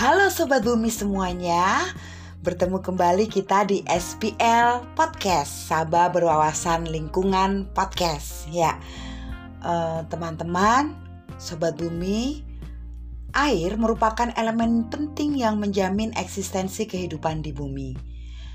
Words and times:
Halo 0.00 0.32
Sobat 0.32 0.64
Bumi 0.64 0.88
semuanya. 0.88 1.84
Bertemu 2.40 2.80
kembali 2.80 3.28
kita 3.28 3.68
di 3.68 3.84
SPL 3.84 4.96
Podcast 4.96 5.68
Sabah 5.68 6.08
Berwawasan 6.08 6.88
Lingkungan 6.88 7.68
Podcast. 7.76 8.48
Ya 8.48 8.80
eh, 9.60 10.00
teman-teman 10.08 10.96
uh, 10.96 11.36
Sobat 11.36 11.76
Bumi 11.76 12.40
Air 13.36 13.76
merupakan 13.76 14.32
elemen 14.40 14.88
penting 14.88 15.36
yang 15.36 15.60
menjamin 15.60 16.16
eksistensi 16.16 16.88
kehidupan 16.88 17.44
di 17.44 17.52
bumi. 17.52 17.92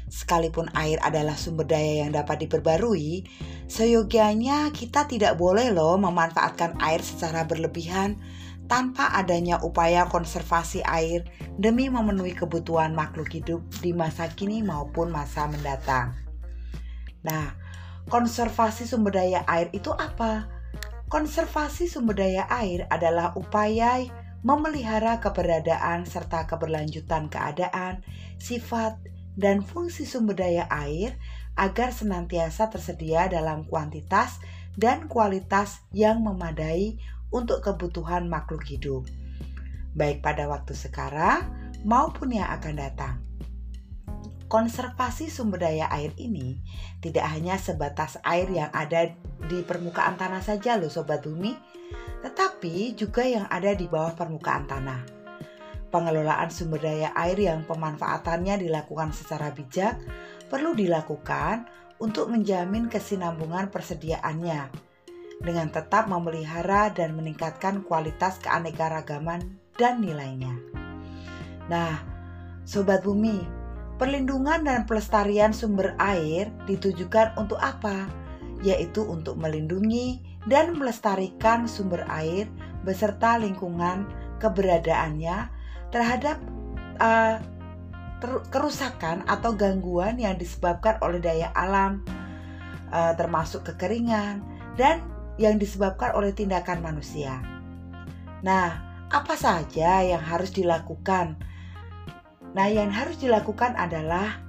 Sekalipun 0.10 0.74
air 0.74 0.98
adalah 1.06 1.38
sumber 1.38 1.70
daya 1.70 2.06
yang 2.06 2.14
dapat 2.14 2.42
diperbarui, 2.42 3.22
seyogianya 3.70 4.74
kita 4.74 5.06
tidak 5.06 5.38
boleh 5.38 5.70
loh 5.70 5.94
memanfaatkan 6.02 6.82
air 6.82 7.06
secara 7.06 7.46
berlebihan 7.46 8.18
tanpa 8.66 9.14
adanya 9.14 9.62
upaya 9.62 10.10
konservasi 10.10 10.82
air 10.86 11.26
demi 11.58 11.88
memenuhi 11.90 12.34
kebutuhan 12.34 12.98
makhluk 12.98 13.30
hidup 13.30 13.62
di 13.82 13.94
masa 13.94 14.30
kini 14.34 14.66
maupun 14.66 15.14
masa 15.14 15.46
mendatang. 15.46 16.18
Nah, 17.26 17.58
konservasi 18.10 18.86
sumber 18.86 19.18
daya 19.18 19.42
air 19.50 19.74
itu 19.74 19.90
apa? 19.94 20.50
Konservasi 21.10 21.90
sumber 21.90 22.18
daya 22.18 22.46
air 22.50 22.90
adalah 22.90 23.34
upaya 23.38 24.06
memelihara 24.46 25.18
keberadaan 25.22 26.06
serta 26.06 26.46
keberlanjutan 26.46 27.34
keadaan, 27.34 28.06
sifat, 28.38 29.02
dan 29.34 29.66
fungsi 29.66 30.06
sumber 30.06 30.38
daya 30.38 30.70
air 30.70 31.18
agar 31.58 31.90
senantiasa 31.90 32.70
tersedia 32.70 33.26
dalam 33.26 33.66
kuantitas 33.66 34.38
dan 34.76 35.08
kualitas 35.08 35.82
yang 35.96 36.22
memadai 36.22 37.00
untuk 37.36 37.60
kebutuhan 37.60 38.32
makhluk 38.32 38.64
hidup, 38.64 39.04
baik 39.92 40.24
pada 40.24 40.48
waktu 40.48 40.72
sekarang 40.72 41.44
maupun 41.84 42.32
yang 42.32 42.48
akan 42.48 42.80
datang. 42.80 43.16
Konservasi 44.48 45.28
sumber 45.28 45.68
daya 45.68 45.92
air 45.92 46.16
ini 46.16 46.56
tidak 47.04 47.28
hanya 47.28 47.60
sebatas 47.60 48.16
air 48.24 48.48
yang 48.48 48.72
ada 48.72 49.12
di 49.52 49.60
permukaan 49.68 50.16
tanah 50.16 50.40
saja 50.40 50.80
loh 50.80 50.88
sobat 50.88 51.28
bumi, 51.28 51.52
tetapi 52.24 52.96
juga 52.96 53.28
yang 53.28 53.52
ada 53.52 53.76
di 53.76 53.92
bawah 53.92 54.16
permukaan 54.16 54.64
tanah. 54.64 55.02
Pengelolaan 55.92 56.48
sumber 56.48 56.80
daya 56.88 57.12
air 57.20 57.36
yang 57.36 57.68
pemanfaatannya 57.68 58.64
dilakukan 58.64 59.12
secara 59.12 59.52
bijak 59.52 60.00
perlu 60.48 60.72
dilakukan 60.72 61.68
untuk 62.00 62.32
menjamin 62.32 62.88
kesinambungan 62.88 63.72
persediaannya 63.74 64.85
dengan 65.44 65.68
tetap 65.72 66.08
memelihara 66.08 66.92
dan 66.94 67.18
meningkatkan 67.18 67.84
kualitas 67.84 68.40
keanekaragaman 68.40 69.44
dan 69.76 70.00
nilainya. 70.00 70.56
Nah, 71.68 72.00
sobat 72.64 73.04
bumi, 73.04 73.44
perlindungan 73.98 74.64
dan 74.64 74.88
pelestarian 74.88 75.52
sumber 75.52 75.98
air 76.00 76.52
ditujukan 76.70 77.36
untuk 77.36 77.60
apa? 77.60 78.08
Yaitu 78.64 79.04
untuk 79.04 79.36
melindungi 79.36 80.24
dan 80.46 80.78
melestarikan 80.78 81.66
sumber 81.66 82.06
air 82.08 82.46
beserta 82.86 83.36
lingkungan 83.42 84.06
keberadaannya 84.38 85.50
terhadap 85.90 86.38
uh, 87.02 87.42
kerusakan 88.50 89.26
atau 89.30 89.54
gangguan 89.54 90.18
yang 90.18 90.38
disebabkan 90.38 90.98
oleh 91.02 91.22
daya 91.22 91.50
alam, 91.54 92.02
uh, 92.90 93.14
termasuk 93.18 93.66
kekeringan 93.74 94.42
dan 94.78 95.02
yang 95.36 95.60
disebabkan 95.60 96.16
oleh 96.16 96.32
tindakan 96.32 96.80
manusia. 96.80 97.44
Nah, 98.44 98.68
apa 99.12 99.36
saja 99.36 100.04
yang 100.04 100.22
harus 100.22 100.52
dilakukan? 100.56 101.40
Nah, 102.56 102.68
yang 102.72 102.88
harus 102.92 103.20
dilakukan 103.20 103.76
adalah 103.76 104.40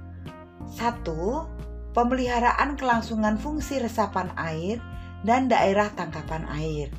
satu, 0.67 1.47
pemeliharaan 1.91 2.79
kelangsungan 2.79 3.35
fungsi 3.39 3.79
resapan 3.79 4.31
air 4.39 4.79
dan 5.23 5.51
daerah 5.51 5.91
tangkapan 5.91 6.47
air. 6.55 6.91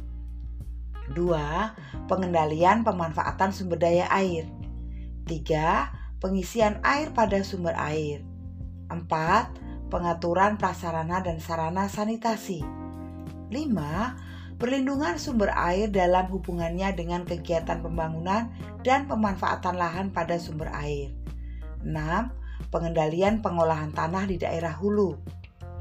Dua, 1.12 1.72
pengendalian 2.08 2.84
pemanfaatan 2.84 3.52
sumber 3.52 3.80
daya 3.80 4.04
air. 4.12 4.44
Tiga, 5.24 5.92
pengisian 6.20 6.80
air 6.84 7.12
pada 7.16 7.40
sumber 7.40 7.72
air. 7.76 8.20
Empat, 8.92 9.52
pengaturan 9.88 10.60
prasarana 10.60 11.24
dan 11.24 11.40
sarana 11.40 11.88
sanitasi. 11.88 12.87
5. 13.48 14.58
Perlindungan 14.58 15.14
sumber 15.22 15.54
air 15.54 15.86
dalam 15.86 16.26
hubungannya 16.34 16.90
dengan 16.98 17.22
kegiatan 17.22 17.78
pembangunan 17.78 18.50
dan 18.82 19.06
pemanfaatan 19.06 19.78
lahan 19.78 20.10
pada 20.10 20.34
sumber 20.36 20.68
air. 20.74 21.14
6. 21.86 21.94
Pengendalian 22.74 23.38
pengolahan 23.38 23.94
tanah 23.94 24.26
di 24.26 24.36
daerah 24.36 24.74
hulu. 24.74 25.14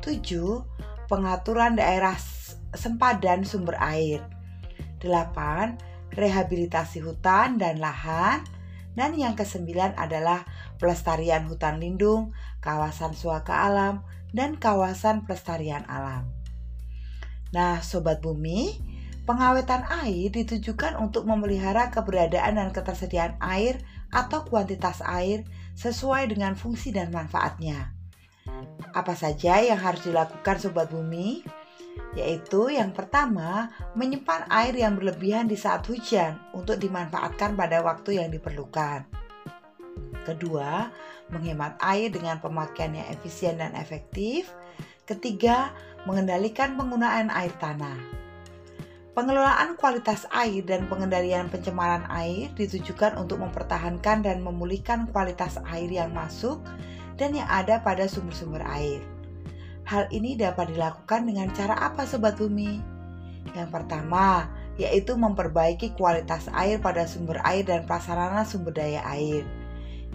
7. 0.05 1.09
Pengaturan 1.09 1.73
daerah 1.73 2.13
sempadan 2.78 3.41
sumber 3.41 3.81
air. 3.81 4.22
8. 5.01 6.13
Rehabilitasi 6.13 7.01
hutan 7.01 7.57
dan 7.57 7.81
lahan. 7.81 8.45
Dan 8.94 9.17
yang 9.17 9.34
kesembilan 9.34 9.97
adalah 9.97 10.45
pelestarian 10.78 11.45
hutan 11.49 11.81
lindung, 11.81 12.34
kawasan 12.61 13.13
suaka 13.13 13.69
alam, 13.69 14.05
dan 14.34 14.57
kawasan 14.57 15.25
pelestarian 15.25 15.85
alam. 15.89 16.37
Nah, 17.56 17.80
sobat 17.80 18.19
bumi, 18.19 18.80
pengawetan 19.28 19.88
air 20.03 20.31
ditujukan 20.31 20.96
untuk 21.00 21.28
memelihara 21.28 21.91
keberadaan 21.91 22.59
dan 22.59 22.69
ketersediaan 22.72 23.35
air 23.44 23.84
atau 24.12 24.47
kuantitas 24.47 25.03
air 25.03 25.44
sesuai 25.75 26.31
dengan 26.31 26.56
fungsi 26.56 26.96
dan 26.96 27.12
manfaatnya. 27.12 27.91
Apa 28.96 29.13
saja 29.13 29.59
yang 29.59 29.78
harus 29.78 30.08
dilakukan 30.08 30.58
sobat 30.63 30.88
bumi? 30.88 31.44
Yaitu 32.16 32.72
yang 32.72 32.96
pertama, 32.96 33.74
menyimpan 33.97 34.47
air 34.47 34.74
yang 34.74 34.96
berlebihan 34.96 35.50
di 35.50 35.59
saat 35.59 35.84
hujan 35.85 36.40
untuk 36.56 36.79
dimanfaatkan 36.79 37.58
pada 37.58 37.84
waktu 37.84 38.22
yang 38.22 38.29
diperlukan. 38.31 39.06
Kedua, 40.24 40.88
menghemat 41.31 41.79
air 41.84 42.12
dengan 42.12 42.40
pemakaian 42.40 42.96
yang 42.96 43.08
efisien 43.12 43.59
dan 43.59 43.75
efektif. 43.75 44.52
Ketiga, 45.07 45.72
mengendalikan 46.03 46.75
penggunaan 46.75 47.31
air 47.31 47.56
tanah. 47.63 47.95
Pengelolaan 49.16 49.79
kualitas 49.79 50.28
air 50.35 50.68
dan 50.68 50.84
pengendalian 50.91 51.47
pencemaran 51.47 52.03
air 52.12 52.51
ditujukan 52.59 53.16
untuk 53.16 53.40
mempertahankan 53.40 54.19
dan 54.19 54.44
memulihkan 54.44 55.07
kualitas 55.07 55.63
air 55.72 55.88
yang 55.88 56.12
masuk 56.12 56.59
dan 57.16 57.31
yang 57.31 57.47
ada 57.47 57.79
pada 57.79 58.03
sumber-sumber 58.03 58.59
air. 58.67 59.00
Hal 59.88 60.12
ini 60.12 60.35
dapat 60.35 60.75
dilakukan 60.75 61.23
dengan 61.23 61.56
cara 61.56 61.79
apa 61.79 62.03
sobat 62.03 62.35
bumi? 62.35 62.84
Yang 63.56 63.79
pertama, 63.79 64.51
yaitu 64.75 65.16
memperbaiki 65.16 65.96
kualitas 65.96 66.51
air 66.51 66.84
pada 66.84 67.07
sumber 67.07 67.40
air 67.47 67.63
dan 67.63 67.88
prasarana 67.88 68.44
sumber 68.44 68.75
daya 68.75 69.07
air. 69.07 69.47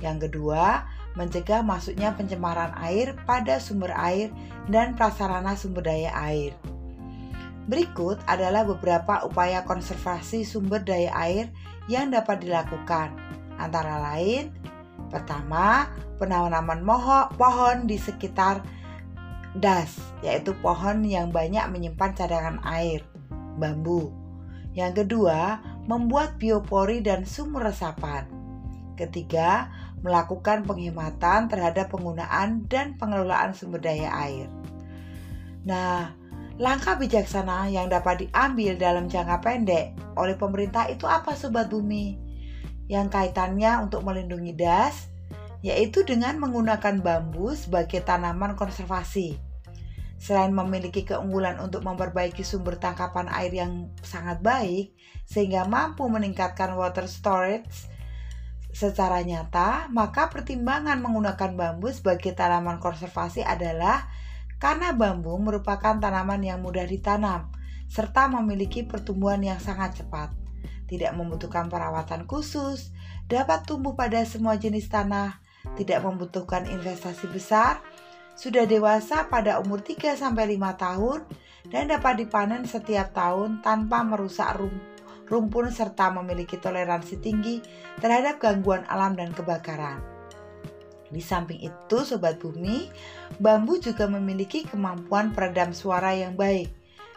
Yang 0.04 0.28
kedua, 0.28 0.84
mencegah 1.14 1.60
masuknya 1.60 2.16
pencemaran 2.16 2.72
air 2.80 3.16
pada 3.28 3.60
sumber 3.60 3.92
air 3.92 4.32
dan 4.68 4.96
prasarana 4.96 5.56
sumber 5.56 5.84
daya 5.84 6.12
air. 6.16 6.56
Berikut 7.68 8.18
adalah 8.26 8.66
beberapa 8.66 9.22
upaya 9.22 9.62
konservasi 9.62 10.42
sumber 10.42 10.82
daya 10.82 11.14
air 11.14 11.46
yang 11.86 12.10
dapat 12.10 12.42
dilakukan. 12.42 13.14
Antara 13.54 14.02
lain, 14.02 14.50
pertama, 15.12 15.86
penanaman 16.18 16.82
pohon 17.38 17.86
di 17.86 18.00
sekitar 18.00 18.64
das, 19.54 19.94
yaitu 20.24 20.56
pohon 20.58 21.04
yang 21.06 21.30
banyak 21.30 21.62
menyimpan 21.70 22.16
cadangan 22.16 22.58
air, 22.66 23.04
bambu. 23.60 24.10
Yang 24.72 25.04
kedua, 25.04 25.60
membuat 25.84 26.40
biopori 26.40 27.04
dan 27.04 27.28
sumur 27.28 27.68
resapan. 27.68 28.41
Ketiga, 28.94 29.72
melakukan 30.02 30.66
penghematan 30.66 31.48
terhadap 31.48 31.88
penggunaan 31.94 32.66
dan 32.66 32.98
pengelolaan 32.98 33.54
sumber 33.54 33.80
daya 33.80 34.10
air. 34.28 34.50
Nah, 35.62 36.12
langkah 36.58 36.98
bijaksana 36.98 37.70
yang 37.70 37.88
dapat 37.88 38.28
diambil 38.28 38.76
dalam 38.76 39.06
jangka 39.06 39.38
pendek 39.40 39.94
oleh 40.18 40.36
pemerintah 40.36 40.90
itu 40.90 41.06
apa 41.06 41.38
sobat 41.38 41.70
bumi? 41.70 42.18
Yang 42.90 43.14
kaitannya 43.14 43.88
untuk 43.88 44.04
melindungi 44.04 44.52
das 44.52 45.12
yaitu 45.62 46.02
dengan 46.02 46.42
menggunakan 46.42 46.98
bambu 46.98 47.54
sebagai 47.54 48.02
tanaman 48.02 48.58
konservasi. 48.58 49.38
Selain 50.18 50.50
memiliki 50.50 51.06
keunggulan 51.06 51.58
untuk 51.62 51.86
memperbaiki 51.86 52.42
sumber 52.42 52.78
tangkapan 52.78 53.30
air 53.30 53.54
yang 53.54 53.90
sangat 54.02 54.42
baik 54.42 54.94
sehingga 55.26 55.66
mampu 55.66 56.06
meningkatkan 56.10 56.74
water 56.74 57.06
storage 57.06 57.90
Secara 58.72 59.20
nyata, 59.20 59.92
maka 59.92 60.32
pertimbangan 60.32 60.96
menggunakan 60.96 61.52
bambu 61.52 61.92
sebagai 61.92 62.32
tanaman 62.32 62.80
konservasi 62.80 63.44
adalah 63.44 64.08
karena 64.56 64.96
bambu 64.96 65.36
merupakan 65.36 66.00
tanaman 66.00 66.40
yang 66.40 66.64
mudah 66.64 66.88
ditanam 66.88 67.52
serta 67.92 68.32
memiliki 68.32 68.88
pertumbuhan 68.88 69.44
yang 69.44 69.60
sangat 69.60 70.00
cepat. 70.00 70.32
tidak 70.92 71.16
membutuhkan 71.16 71.72
perawatan 71.72 72.28
khusus, 72.28 72.92
dapat 73.24 73.64
tumbuh 73.64 73.96
pada 73.96 74.20
semua 74.28 74.60
jenis 74.60 74.92
tanah, 74.92 75.40
tidak 75.72 76.04
membutuhkan 76.04 76.68
investasi 76.68 77.32
besar, 77.32 77.80
sudah 78.36 78.68
dewasa 78.68 79.32
pada 79.32 79.56
umur 79.56 79.80
3 79.80 80.20
5 80.20 80.28
tahun 80.76 81.24
dan 81.72 81.88
dapat 81.88 82.20
dipanen 82.20 82.68
setiap 82.68 83.16
tahun 83.16 83.64
tanpa 83.64 84.04
merusak 84.04 84.52
rumpun 85.32 85.72
serta 85.72 86.12
memiliki 86.12 86.60
toleransi 86.60 87.16
tinggi 87.24 87.64
terhadap 88.04 88.36
gangguan 88.36 88.84
alam 88.92 89.16
dan 89.16 89.32
kebakaran. 89.32 90.04
Di 91.08 91.24
samping 91.24 91.64
itu, 91.64 91.98
sobat 92.04 92.36
bumi, 92.36 92.92
bambu 93.40 93.80
juga 93.80 94.04
memiliki 94.04 94.68
kemampuan 94.68 95.32
peredam 95.32 95.72
suara 95.72 96.12
yang 96.12 96.36
baik 96.36 96.68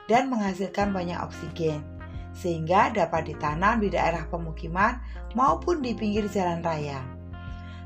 dan 0.07 0.31
menghasilkan 0.31 0.95
banyak 0.95 1.19
oksigen, 1.19 1.83
sehingga 2.31 2.91
dapat 2.95 3.35
ditanam 3.35 3.83
di 3.83 3.91
daerah 3.91 4.23
pemukiman 4.31 4.99
maupun 5.35 5.83
di 5.83 5.91
pinggir 5.95 6.27
jalan 6.31 6.63
raya. 6.63 7.03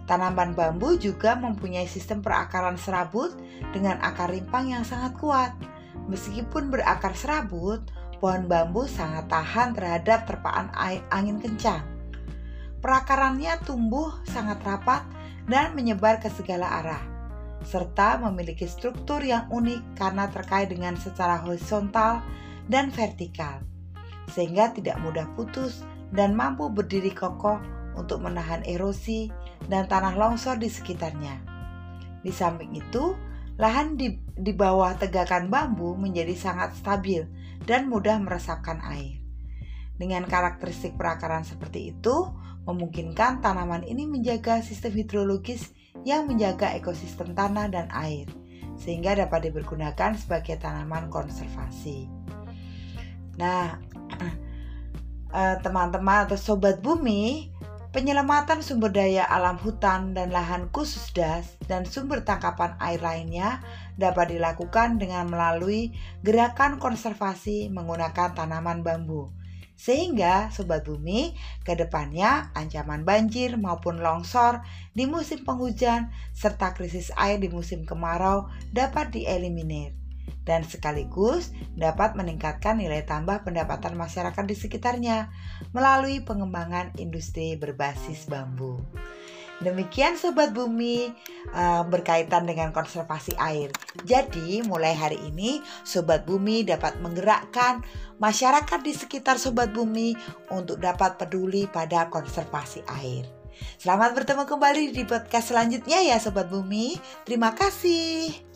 Tanaman 0.10 0.58
bambu 0.58 0.98
juga 0.98 1.38
mempunyai 1.38 1.86
sistem 1.86 2.26
perakaran 2.26 2.82
serabut 2.82 3.30
dengan 3.70 4.02
akar 4.02 4.34
rimpang 4.34 4.74
yang 4.74 4.82
sangat 4.82 5.14
kuat. 5.22 5.54
Meskipun 6.10 6.74
berakar 6.74 7.14
serabut, 7.14 7.86
pohon 8.20 8.46
bambu 8.46 8.86
sangat 8.86 9.32
tahan 9.32 9.74
terhadap 9.74 10.28
terpaan 10.28 10.70
angin 11.10 11.40
kencang. 11.40 11.82
Perakarannya 12.80 13.60
tumbuh 13.68 14.12
sangat 14.24 14.64
rapat 14.64 15.04
dan 15.50 15.76
menyebar 15.76 16.24
ke 16.24 16.32
segala 16.32 16.80
arah, 16.80 17.04
serta 17.68 18.20
memiliki 18.24 18.64
struktur 18.68 19.20
yang 19.20 19.52
unik 19.52 20.00
karena 20.00 20.32
terkait 20.32 20.72
dengan 20.72 20.96
secara 20.96 21.44
horizontal 21.44 22.24
dan 22.72 22.88
vertikal, 22.94 23.60
sehingga 24.32 24.72
tidak 24.72 24.96
mudah 25.04 25.28
putus 25.36 25.84
dan 26.16 26.38
mampu 26.38 26.72
berdiri 26.72 27.12
kokoh 27.12 27.60
untuk 28.00 28.24
menahan 28.24 28.64
erosi 28.64 29.28
dan 29.68 29.90
tanah 29.92 30.16
longsor 30.16 30.56
di 30.56 30.72
sekitarnya. 30.72 31.36
Di 32.24 32.32
samping 32.32 32.76
itu, 32.80 33.16
lahan 33.60 34.00
di, 34.00 34.16
di 34.40 34.56
bawah 34.56 34.96
tegakan 34.96 35.52
bambu 35.52 36.00
menjadi 36.00 36.32
sangat 36.32 36.80
stabil 36.80 37.28
dan 37.68 37.92
mudah 37.92 38.16
meresapkan 38.24 38.80
air. 38.88 39.20
Dengan 40.00 40.24
karakteristik 40.24 40.96
perakaran 40.96 41.44
seperti 41.44 41.92
itu, 41.92 42.32
memungkinkan 42.64 43.44
tanaman 43.44 43.84
ini 43.84 44.08
menjaga 44.08 44.64
sistem 44.64 44.96
hidrologis 44.96 45.76
yang 46.08 46.24
menjaga 46.32 46.72
ekosistem 46.72 47.36
tanah 47.36 47.68
dan 47.68 47.92
air, 47.92 48.32
sehingga 48.80 49.20
dapat 49.20 49.52
dipergunakan 49.52 50.16
sebagai 50.16 50.56
tanaman 50.56 51.12
konservasi. 51.12 52.08
Nah, 53.36 53.76
eh, 55.36 55.56
teman-teman 55.60 56.32
atau 56.32 56.40
sobat 56.40 56.80
bumi, 56.80 57.52
penyelamatan 57.90 58.62
sumber 58.62 58.94
daya 58.94 59.26
alam 59.26 59.58
hutan 59.58 60.14
dan 60.14 60.30
lahan 60.30 60.70
khusus 60.70 61.10
das 61.10 61.58
dan 61.66 61.90
sumber 61.90 62.22
tangkapan 62.22 62.78
air 62.78 63.02
lainnya 63.02 63.66
dapat 63.98 64.38
dilakukan 64.38 65.02
dengan 65.02 65.26
melalui 65.26 65.98
gerakan 66.22 66.78
konservasi 66.78 67.74
menggunakan 67.74 68.38
tanaman 68.38 68.86
bambu. 68.86 69.34
Sehingga 69.80 70.52
Sobat 70.52 70.84
Bumi 70.86 71.34
ke 71.64 71.72
depannya 71.74 72.52
ancaman 72.52 73.08
banjir 73.08 73.56
maupun 73.56 74.04
longsor 74.04 74.60
di 74.92 75.08
musim 75.08 75.48
penghujan 75.48 76.12
serta 76.36 76.76
krisis 76.76 77.16
air 77.16 77.40
di 77.40 77.48
musim 77.48 77.88
kemarau 77.88 78.52
dapat 78.76 79.16
dieliminir 79.16 79.96
dan 80.48 80.66
sekaligus 80.66 81.52
dapat 81.76 82.16
meningkatkan 82.16 82.80
nilai 82.80 83.04
tambah 83.06 83.44
pendapatan 83.46 83.96
masyarakat 83.96 84.44
di 84.48 84.56
sekitarnya 84.56 85.30
melalui 85.72 86.24
pengembangan 86.24 86.96
industri 86.98 87.56
berbasis 87.60 88.26
bambu. 88.28 88.82
Demikian 89.60 90.16
Sobat 90.16 90.56
Bumi 90.56 91.12
uh, 91.52 91.84
berkaitan 91.84 92.48
dengan 92.48 92.72
konservasi 92.72 93.36
air. 93.36 93.76
Jadi 94.08 94.64
mulai 94.64 94.96
hari 94.96 95.20
ini 95.20 95.60
Sobat 95.84 96.24
Bumi 96.24 96.64
dapat 96.64 96.96
menggerakkan 97.04 97.84
masyarakat 98.24 98.80
di 98.80 98.96
sekitar 98.96 99.36
Sobat 99.36 99.76
Bumi 99.76 100.16
untuk 100.56 100.80
dapat 100.80 101.20
peduli 101.20 101.68
pada 101.68 102.08
konservasi 102.08 102.88
air. 103.04 103.28
Selamat 103.76 104.16
bertemu 104.16 104.48
kembali 104.48 104.96
di 104.96 105.04
podcast 105.04 105.52
selanjutnya 105.52 106.00
ya 106.08 106.16
Sobat 106.24 106.48
Bumi. 106.48 106.96
Terima 107.28 107.52
kasih. 107.52 108.49